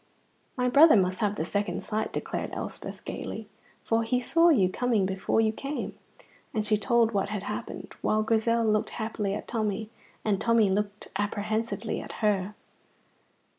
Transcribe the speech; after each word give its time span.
"My 0.57 0.67
brother 0.67 0.95
must 0.95 1.19
have 1.19 1.35
the 1.35 1.45
second 1.45 1.83
sight," 1.83 2.11
declared 2.11 2.53
Elspeth, 2.55 3.05
gaily, 3.05 3.47
"for 3.83 4.01
he 4.01 4.19
saw 4.19 4.49
you 4.49 4.67
coming 4.67 5.05
before 5.05 5.39
you 5.41 5.51
came"; 5.53 5.93
and 6.55 6.65
she 6.65 6.75
told 6.75 7.11
what 7.11 7.29
had 7.29 7.43
happened, 7.43 7.93
while 8.01 8.23
Grizel 8.23 8.65
looked 8.65 8.89
happily 8.97 9.35
at 9.35 9.47
Tommy, 9.47 9.91
and 10.25 10.41
Tommy 10.41 10.71
looked 10.71 11.09
apprehensively 11.17 12.01
at 12.01 12.13
her. 12.25 12.55